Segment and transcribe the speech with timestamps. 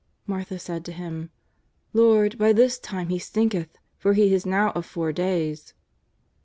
[0.25, 1.29] Martha saith to Him:"
[1.93, 5.75] Lord, by this time he stinketh, for he is now of four days."